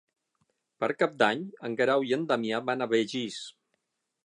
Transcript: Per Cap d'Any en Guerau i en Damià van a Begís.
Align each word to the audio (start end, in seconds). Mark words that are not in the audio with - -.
Per 0.83 0.89
Cap 1.01 1.13
d'Any 1.19 1.43
en 1.69 1.77
Guerau 1.81 2.07
i 2.09 2.17
en 2.19 2.25
Damià 2.33 2.65
van 2.73 2.85
a 2.87 2.91
Begís. 2.95 3.39